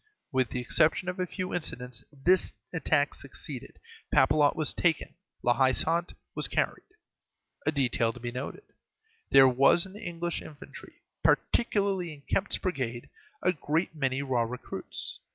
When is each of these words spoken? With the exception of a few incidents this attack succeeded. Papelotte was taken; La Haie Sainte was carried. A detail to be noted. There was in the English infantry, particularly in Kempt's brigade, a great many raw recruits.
With 0.31 0.49
the 0.49 0.59
exception 0.59 1.09
of 1.09 1.19
a 1.19 1.27
few 1.27 1.53
incidents 1.53 2.03
this 2.11 2.53
attack 2.73 3.13
succeeded. 3.13 3.77
Papelotte 4.11 4.55
was 4.55 4.73
taken; 4.73 5.13
La 5.43 5.53
Haie 5.53 5.73
Sainte 5.73 6.15
was 6.33 6.47
carried. 6.47 6.85
A 7.67 7.71
detail 7.71 8.11
to 8.11 8.19
be 8.19 8.31
noted. 8.31 8.63
There 9.29 9.47
was 9.47 9.85
in 9.85 9.93
the 9.93 10.03
English 10.03 10.41
infantry, 10.41 11.03
particularly 11.23 12.15
in 12.15 12.21
Kempt's 12.23 12.57
brigade, 12.57 13.11
a 13.43 13.53
great 13.53 13.93
many 13.93 14.23
raw 14.23 14.41
recruits. 14.41 15.19